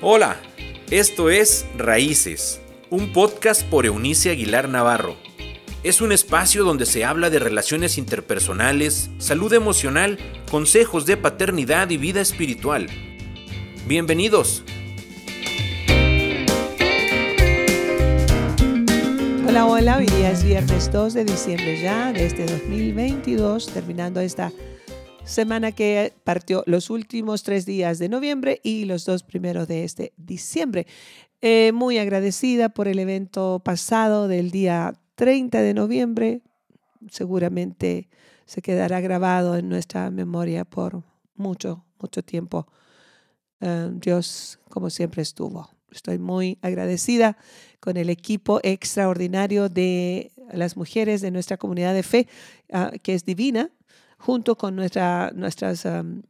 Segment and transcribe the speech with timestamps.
[0.00, 0.36] Hola,
[0.92, 5.16] esto es Raíces, un podcast por Eunice Aguilar Navarro.
[5.82, 10.16] Es un espacio donde se habla de relaciones interpersonales, salud emocional,
[10.52, 12.86] consejos de paternidad y vida espiritual.
[13.88, 14.62] Bienvenidos.
[19.48, 24.52] Hola, hola, hoy día es viernes 2 de diciembre ya de este 2022, terminando esta
[25.28, 30.12] semana que partió los últimos tres días de noviembre y los dos primeros de este
[30.16, 30.86] diciembre.
[31.40, 36.40] Eh, muy agradecida por el evento pasado del día 30 de noviembre.
[37.10, 38.08] Seguramente
[38.46, 41.02] se quedará grabado en nuestra memoria por
[41.36, 42.66] mucho, mucho tiempo.
[43.60, 45.68] Eh, Dios, como siempre, estuvo.
[45.92, 47.36] Estoy muy agradecida
[47.80, 52.28] con el equipo extraordinario de las mujeres de nuestra comunidad de fe,
[52.72, 53.70] ah, que es divina,
[54.18, 56.22] junto con nuestra, nuestras, em,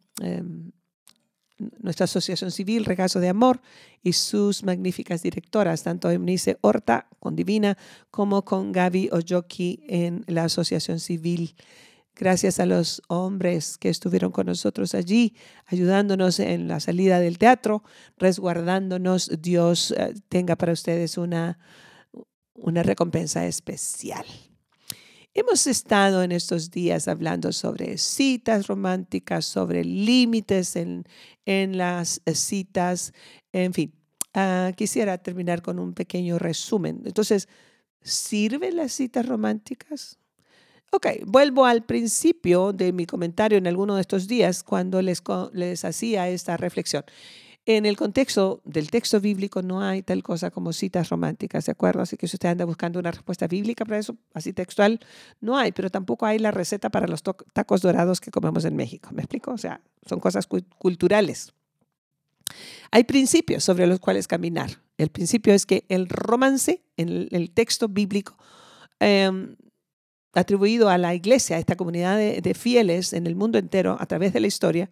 [1.80, 3.60] nuestra asociación civil Regazo de Amor
[4.02, 7.76] y sus magníficas directoras, tanto Eunice Horta con Divina
[8.10, 11.56] como con Gaby Oyoki en la asociación civil.
[12.14, 15.34] Gracias a los hombres que estuvieron con nosotros allí,
[15.66, 17.84] ayudándonos en la salida del teatro,
[18.16, 21.58] resguardándonos, Dios eh, tenga para ustedes una,
[22.54, 24.26] una recompensa especial.
[25.34, 31.04] Hemos estado en estos días hablando sobre citas románticas, sobre límites en,
[31.46, 33.12] las eh, citas,
[33.52, 33.92] en fin.
[34.34, 37.02] Ah, quisiera terminar con un pequeño resumen.
[37.04, 37.48] Entonces,
[38.02, 40.18] ¿sirven las citas románticas?
[40.90, 45.84] Ok, vuelvo al principio de mi comentario en alguno de estos días cuando les, les
[45.84, 47.04] hacía esta reflexión.
[47.68, 52.00] En el contexto del texto bíblico no hay tal cosa como citas románticas, ¿de acuerdo?
[52.00, 55.00] Así que si usted anda buscando una respuesta bíblica para eso, así textual,
[55.42, 59.10] no hay, pero tampoco hay la receta para los tacos dorados que comemos en México.
[59.12, 59.50] ¿Me explico?
[59.50, 61.52] O sea, son cosas culturales.
[62.90, 64.80] Hay principios sobre los cuales caminar.
[64.96, 68.38] El principio es que el romance en el, texto bíblico
[68.98, 69.56] em,
[70.32, 74.32] atribuido a la iglesia, a esta comunidad de fieles en el mundo entero a través
[74.32, 74.88] de la historia,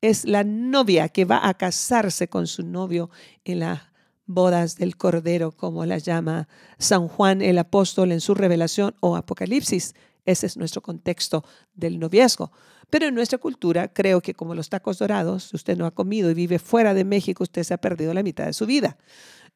[0.00, 3.10] es la novia que va a casarse con su novio
[3.44, 3.80] en las
[4.26, 9.94] bodas del Cordero, como la llama San Juan el apóstol en su revelación o Apocalipsis.
[10.24, 11.44] Ese es nuestro contexto
[11.74, 12.52] del noviazgo.
[12.90, 16.30] Pero en nuestra cultura, creo que como los tacos dorados, si usted no ha comido
[16.30, 18.98] y vive fuera de México, usted se ha perdido la mitad de su vida.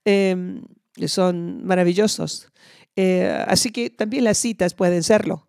[0.05, 0.63] Em,
[1.07, 2.49] son maravillosos.
[2.97, 5.47] Eh, así que también las citas pueden serlo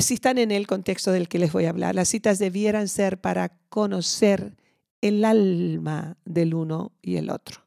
[0.00, 1.94] si están en el contexto del que les voy a hablar.
[1.94, 4.56] Las citas debieran ser para conocer
[5.00, 7.62] el alma del uno y el otro.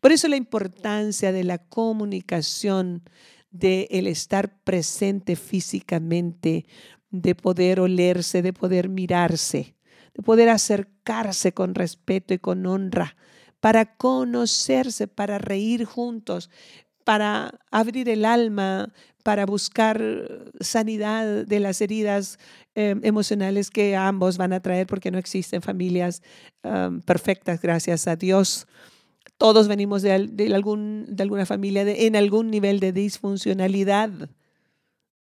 [0.00, 3.02] Por eso la importancia de la comunicación,
[3.50, 6.66] de el estar presente físicamente,
[7.10, 9.76] de poder olerse, de poder mirarse,
[10.14, 13.16] de poder acercarse con respeto y con honra,
[13.60, 16.50] para conocerse, para reír juntos,
[17.04, 18.92] para abrir el alma,
[19.24, 22.38] para buscar sanidad de las heridas
[22.74, 26.22] em, emocionales que ambos van a traer porque no existen familias
[27.04, 28.66] perfectas, gracias a Dios.
[29.38, 30.12] Todos venimos de,
[30.54, 34.10] algún, de alguna familia en algún nivel de disfuncionalidad.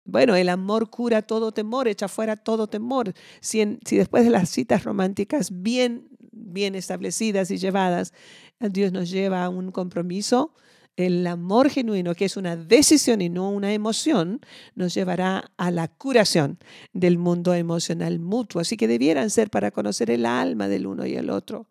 [0.03, 3.13] Bueno, el amor cura todo temor, echa fuera todo temor.
[3.40, 8.13] Si, si después de las citas románticas bien, bien establecidas y llevadas,
[8.59, 10.53] Dios nos lleva a un compromiso,
[10.96, 14.41] el amor genuino, que es una decisión y no una emoción,
[14.75, 16.59] nos llevará a la curación
[16.94, 18.62] del mundo emocional mutuo.
[18.62, 21.68] Así que debieran ser para conocer el alma del uno y el otro.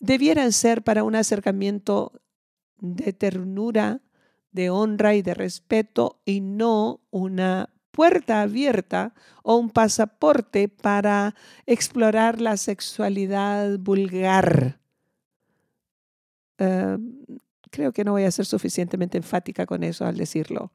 [0.00, 2.12] debieran ser para un acercamiento
[2.78, 4.02] de ternura,
[4.52, 12.40] de honra y de respeto y no una puerta abierta o un pasaporte para explorar
[12.40, 14.85] la sexualidad vulgar
[16.58, 16.98] eh,
[17.70, 20.72] creo que no voy a ser suficientemente enfática con eso al decirlo.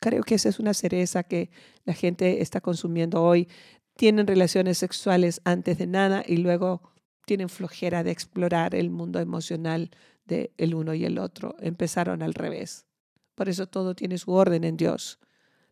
[0.00, 1.50] Creo que esa es una cereza que
[1.84, 3.48] la gente está consumiendo hoy.
[3.96, 6.82] Tienen relaciones sexuales antes de nada y luego
[7.24, 9.90] tienen flojera de explorar el mundo emocional
[10.24, 11.54] del el uno y el otro.
[11.60, 12.86] Empezaron al revés.
[13.34, 15.20] Por eso todo tiene su orden en Dios.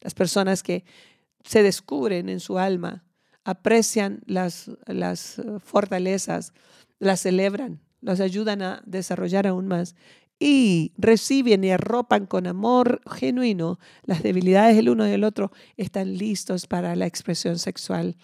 [0.01, 0.85] Las personas que
[1.45, 3.05] se descubren en su alma,
[3.45, 6.53] aprecian las, las eh, fortalezas,
[6.99, 9.95] las celebran, los ayudan a desarrollar aún más
[10.39, 16.17] y reciben y arropan con amor genuino las debilidades del uno y del otro, están
[16.17, 18.17] listos para la expresión sexual,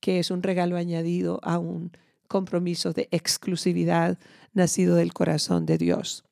[0.00, 1.90] que es un regalo añadido a un
[2.28, 4.18] compromiso de exclusividad
[4.52, 6.24] nacido del corazón de Dios.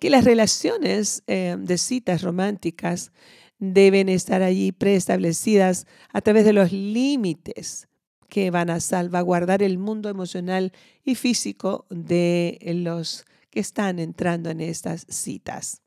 [0.00, 3.12] Que las relaciones eh, de citas románticas
[3.58, 7.88] deben estar allí preestablecidas a través de los límites
[8.28, 10.72] que van a salvaguardar el mundo emocional
[11.04, 15.82] y físico de los que están entrando en estas citas.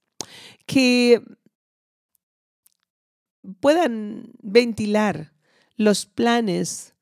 [0.66, 1.22] Que
[3.60, 5.34] puedan ventilar
[5.76, 6.96] los planes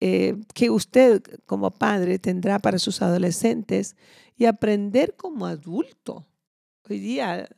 [0.00, 3.96] eh, que usted como padre tendrá para sus adolescentes
[4.36, 6.26] y aprender como adulto.
[6.88, 7.48] Hoy día,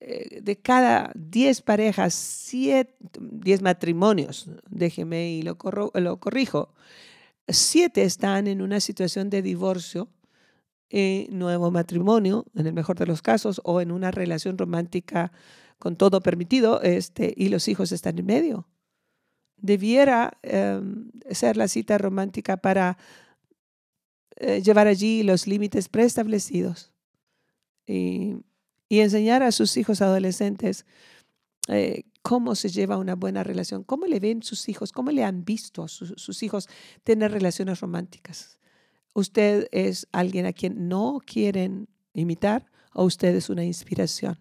[0.00, 5.56] de cada 10 parejas, 10 matrimonios, déjeme y lo,
[5.94, 6.72] lo corrijo,
[7.48, 10.08] 7 están en una situación de divorcio,
[10.90, 15.32] eh, nuevo matrimonio, en el mejor de los casos, o en una relación romántica
[15.78, 18.68] con todo permitido, este, y los hijos están en medio.
[19.56, 22.96] Debiera em, ser la cita romántica para
[24.36, 26.92] eh, llevar allí los límites preestablecidos.
[27.86, 28.36] Y,
[28.90, 30.86] enseñar a sus hijos adolescentes
[31.68, 35.44] eh, cómo se lleva una buena relación, cómo le ven sus hijos, cómo le han
[35.44, 36.68] visto a sus hijos
[37.04, 38.58] tener relaciones románticas.
[39.14, 44.38] ¿Usted es alguien a quien no quieren imitar o usted es una inspiración?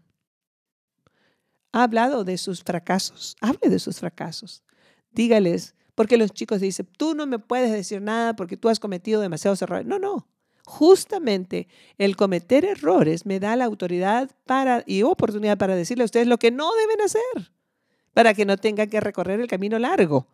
[1.74, 4.64] Ha hablado de sus fracasos, hable de sus fracasos
[5.12, 9.20] dígales, porque los chicos dicen, tú no me puedes decir nada porque tú has cometido
[9.20, 9.86] demasiados errores.
[9.86, 10.28] No, no.
[10.70, 16.28] Justamente el cometer errores me da la autoridad para, y oportunidad para decirle a ustedes
[16.28, 17.54] lo que no deben hacer,
[18.14, 20.28] para que no tengan que recorrer el camino largo.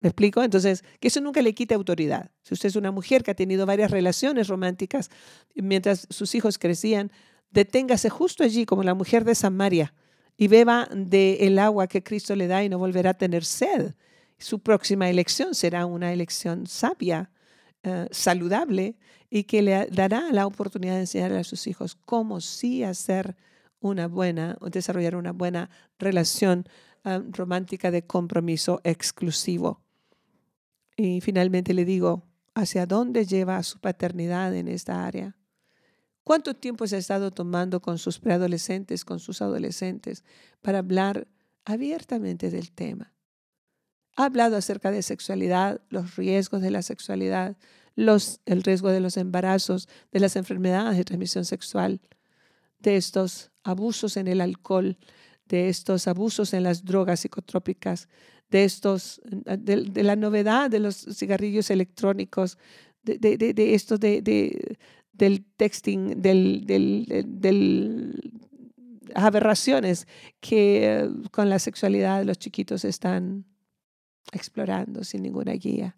[0.00, 0.44] ¿Me explico?
[0.44, 2.30] Entonces, que eso nunca le quite autoridad.
[2.44, 5.10] Si usted es una mujer que ha tenido varias relaciones románticas
[5.56, 7.10] mientras sus hijos crecían,
[7.50, 9.92] deténgase justo allí como la mujer de Samaria
[10.36, 13.94] y beba del agua que Cristo le da y no volverá a tener sed.
[14.38, 17.32] Su próxima elección será una elección sabia,
[17.84, 18.96] eh, saludable
[19.30, 23.36] y que le dará la oportunidad de enseñar a sus hijos cómo sí hacer
[23.80, 26.66] una buena, desarrollar una buena relación
[27.04, 29.80] eh, romántica de compromiso exclusivo.
[30.96, 35.36] Y finalmente le digo, ¿hacia dónde lleva su paternidad en esta área?
[36.24, 40.24] ¿Cuánto tiempo se ha estado tomando con sus preadolescentes, con sus adolescentes,
[40.60, 41.28] para hablar
[41.64, 43.14] abiertamente del tema?
[44.18, 47.56] Ha hablado acerca de sexualidad, los riesgos de la sexualidad,
[47.94, 52.00] los, el riesgo de los embarazos, de las enfermedades de transmisión sexual,
[52.80, 54.98] de estos abusos en el alcohol,
[55.46, 58.08] de estos abusos en las drogas psicotrópicas,
[58.50, 62.58] de, estos, de, la novedad de los cigarrillos electrónicos,
[63.04, 64.78] de, de esto de,
[65.12, 68.20] del texting, del, del,
[69.14, 70.08] aberraciones
[70.40, 73.44] que eh, con la sexualidad los chiquitos están
[74.32, 75.96] explorando sin ninguna guía.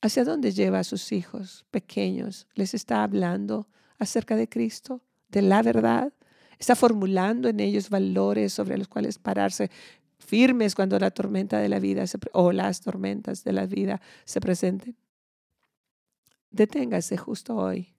[0.00, 2.46] ¿Hacia dónde lleva a sus hijos pequeños?
[2.54, 3.68] ¿Les está hablando
[3.98, 6.12] acerca de Cristo, de la verdad?
[6.58, 9.70] ¿Está formulando en ellos valores sobre los cuales pararse
[10.18, 14.96] firmes cuando la tormenta de la vida o las tormentas de la vida se presenten?
[16.50, 17.94] Deténgase justo hoy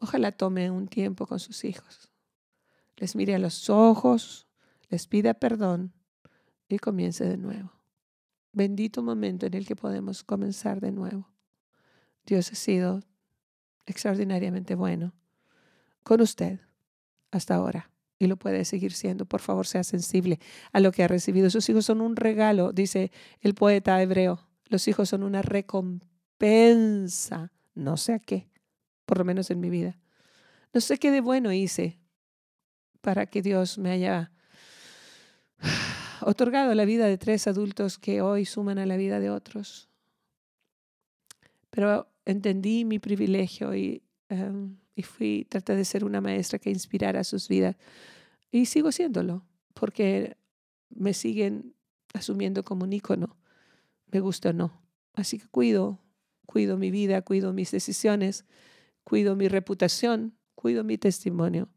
[0.00, 2.10] Ojalá tome un tiempo con sus hijos.
[2.96, 4.46] Les mire a los ojos,
[4.88, 5.92] les pida perdón
[6.70, 7.72] y comience de nuevo.
[8.52, 11.28] Bendito momento en el que podemos comenzar de nuevo.
[12.26, 13.00] Dios ha sido
[13.86, 15.12] extraordinariamente bueno
[16.02, 16.60] con usted
[17.30, 19.24] hasta ahora y lo puede seguir siendo.
[19.26, 20.38] Por favor, sea sensible
[20.72, 21.50] a lo que ha recibido.
[21.50, 24.46] Sus hijos son un regalo, dice el poeta hebreo.
[24.66, 26.00] Los hijos son una recompensa,
[27.74, 28.48] no sé a qué,
[29.06, 29.98] por lo menos en mi vida.
[30.72, 31.98] No sé qué de bueno hice
[33.00, 34.30] para que Dios me haya
[36.22, 39.88] otorgado la vida de tres adultos que hoy suman a la vida de otros.
[41.70, 47.24] Pero entendí mi privilegio y, em, y fui, traté de ser una maestra que inspirara
[47.24, 47.76] sus vidas.
[48.50, 50.36] Y sigo siéndolo, porque
[50.90, 51.74] me siguen
[52.12, 53.36] asumiendo como un ícono,
[54.10, 54.82] me gusta o no.
[55.14, 56.00] Así que cuido,
[56.46, 58.44] cuido mi vida, cuido mis decisiones
[59.04, 61.68] cuido mi reputación, cuido mi testimonio.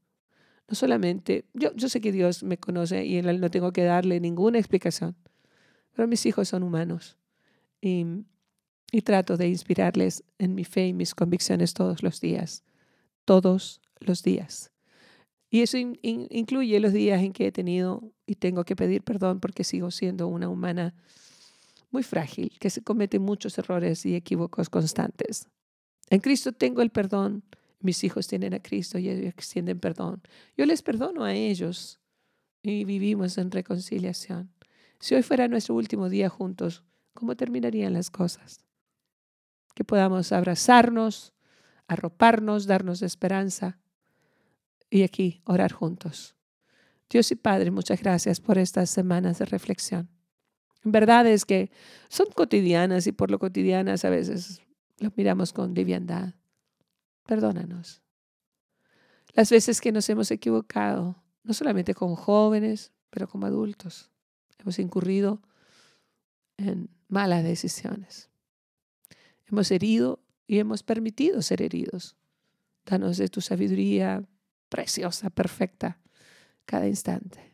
[0.67, 4.59] No solamente, yo, yo sé que Dios me conoce y no tengo que darle ninguna
[4.59, 5.15] explicación,
[5.93, 7.17] pero mis hijos son humanos
[7.81, 8.05] y,
[8.91, 12.63] y trato de inspirarles en mi fe y mis convicciones todos los días,
[13.25, 14.71] todos los días.
[15.49, 19.63] Y eso incluye los días en que he tenido y tengo que pedir perdón porque
[19.63, 20.95] sigo siendo una humana
[21.91, 25.47] muy frágil, que se comete muchos errores y equívocos constantes.
[26.09, 27.43] En Cristo tengo el perdón.
[27.83, 30.21] Mis hijos tienen a Cristo y extienden perdón.
[30.55, 31.99] Yo les perdono a ellos
[32.61, 34.53] y vivimos en reconciliación.
[34.99, 38.63] Si hoy fuera nuestro último día juntos, ¿cómo terminarían las cosas?
[39.75, 41.33] Que podamos abrazarnos,
[41.87, 43.79] arroparnos, darnos esperanza
[44.89, 46.37] y aquí orar juntos.
[47.09, 50.09] Dios y Padre, muchas gracias por estas semanas de reflexión.
[50.85, 51.69] Verdades que
[52.07, 54.61] son cotidianas y por lo cotidianas a veces
[54.99, 56.33] los miramos con liviandad.
[57.25, 58.01] Perdónanos.
[59.33, 64.11] Las veces que nos hemos equivocado, no solamente con jóvenes, pero como adultos,
[64.59, 65.41] hemos incurrido
[66.57, 68.29] en malas decisiones.
[69.45, 72.15] Hemos herido y hemos permitido ser heridos.
[72.85, 74.23] Danos de tu sabiduría
[74.69, 75.99] preciosa, perfecta,
[76.65, 77.53] cada instante.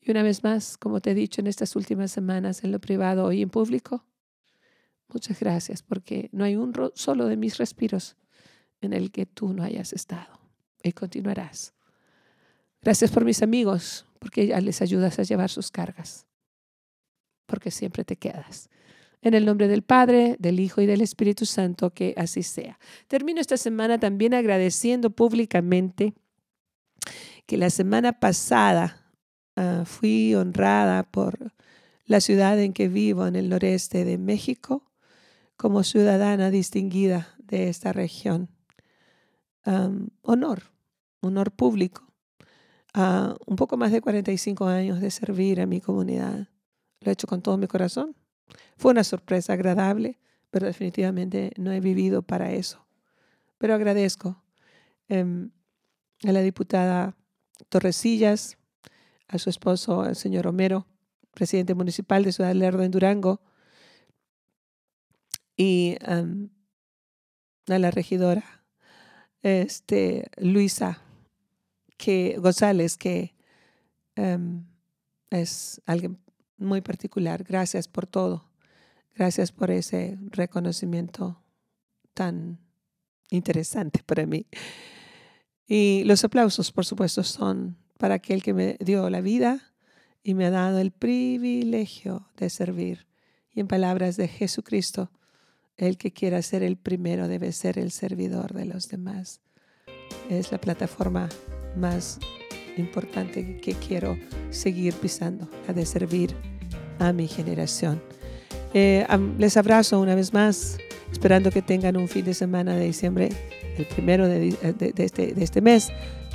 [0.00, 3.32] Y una vez más, como te he dicho en estas últimas semanas, en lo privado
[3.32, 4.04] y en público,
[5.08, 8.16] muchas gracias porque no hay un solo de mis respiros
[8.80, 10.38] en el que tú no hayas estado
[10.82, 11.74] y continuarás.
[12.82, 16.26] Gracias por mis amigos, porque ya les ayudas a llevar sus cargas,
[17.46, 18.70] porque siempre te quedas.
[19.22, 22.78] En el nombre del Padre, del Hijo y del Espíritu Santo, que así sea.
[23.08, 26.14] Termino esta semana también agradeciendo públicamente
[27.46, 29.12] que la semana pasada
[29.56, 31.52] ah, fui honrada por
[32.04, 34.84] la ciudad en que vivo, en el noreste de México,
[35.56, 38.48] como ciudadana distinguida de esta región.
[40.22, 40.62] Honor,
[41.20, 42.06] honor público.
[42.94, 46.48] Uh, un poco más de 45 años de servir a mi comunidad.
[47.00, 48.16] Lo he hecho con todo mi corazón.
[48.78, 50.18] Fue una sorpresa agradable,
[50.50, 52.86] pero definitivamente no he vivido para eso.
[53.58, 54.42] Pero agradezco
[55.08, 55.50] em,
[56.24, 57.16] a la diputada
[57.68, 58.56] Torresillas,
[59.28, 60.86] a su esposo, el señor Romero,
[61.32, 63.42] presidente municipal de Ciudad Lerdo en Durango,
[65.56, 66.24] y a
[67.66, 68.65] la regidora
[69.46, 71.00] este, Luisa
[71.96, 73.36] que, González, que
[74.16, 74.64] em,
[75.30, 76.18] es alguien
[76.56, 77.44] muy particular.
[77.44, 78.50] Gracias por todo.
[79.14, 81.40] Gracias por ese reconocimiento
[82.12, 82.58] tan
[83.30, 84.46] interesante para mí.
[85.68, 89.74] Y los aplausos, por supuesto, son para aquel que me dio la vida
[90.24, 93.06] y me ha dado el privilegio de servir.
[93.52, 95.12] Y en palabras de Jesucristo,
[95.78, 99.40] el que quiera ser el primero debe ser el servidor de los demás.
[100.30, 101.28] Es la plataforma
[101.76, 102.18] más
[102.76, 104.18] importante que quiero
[104.50, 106.34] seguir pisando, la de servir
[106.98, 108.02] a mi generación.
[108.74, 109.06] Eh,
[109.38, 110.78] les abrazo una vez más,
[111.12, 113.28] esperando que tengan un fin de semana de diciembre,
[113.78, 114.48] el primero de,
[114.96, 115.90] este, de este, mes,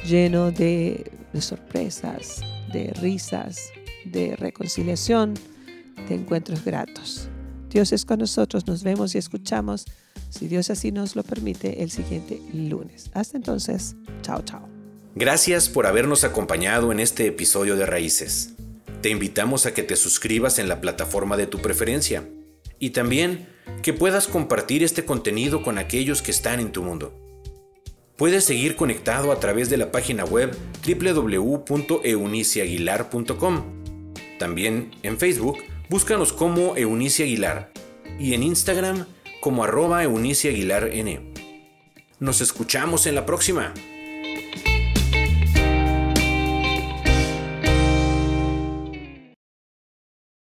[0.07, 3.71] lleno de sorpresas, de risas,
[4.05, 5.33] de reconciliación,
[6.07, 7.30] de encuentros gratos.
[7.71, 9.85] Dios es con nosotros, nos vemos y escuchamos,
[10.29, 13.09] si Dios así nos lo permite, el siguiente lunes.
[13.13, 14.67] Hasta entonces, chao, chao.
[15.15, 18.55] Gracias por habernos acompañado en este episodio de Raíces.
[19.01, 22.27] Te invitamos a que te suscribas en la plataforma de tu preferencia
[22.77, 23.47] y también
[23.81, 27.17] que puedas compartir este contenido con aquellos que están en tu mundo.
[28.17, 30.53] Puedes seguir conectado a través de la página web
[30.85, 33.63] www.euniciaguilar.com.
[34.37, 35.59] También en Facebook,
[35.91, 37.69] búscanos como Eunice Aguilar
[38.17, 39.07] y en Instagram
[39.41, 41.19] como arroba Eunice Aguilar N.
[42.17, 43.73] Nos escuchamos en la próxima.